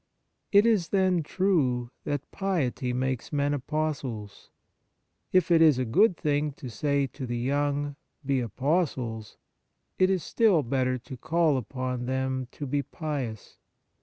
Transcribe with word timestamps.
It 0.51 0.65
is, 0.65 0.87
then, 0.89 1.21
true 1.21 1.91
that 2.05 2.31
piety 2.31 2.91
makes 2.91 3.31
men 3.31 3.53
apostles. 3.53 4.49
If 5.31 5.51
it 5.51 5.61
is 5.61 5.77
a 5.77 5.85
good 5.85 6.17
thing 6.17 6.53
to 6.53 6.69
say 6.69 7.05
to 7.05 7.27
the 7.27 7.37
young," 7.37 7.95
Be 8.25 8.39
apostles," 8.39 9.37
it 9.99 10.09
is 10.09 10.23
still 10.23 10.63
better 10.63 10.97
to 10.97 11.17
call 11.17 11.55
upon 11.55 12.07
them 12.07 12.47
to 12.53 12.65
be 12.65 12.81
pious. 12.81 13.59